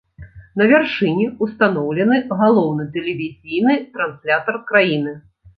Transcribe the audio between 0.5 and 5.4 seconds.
На вяршыні ўстаноўлены галоўны тэлевізійны транслятар краіны.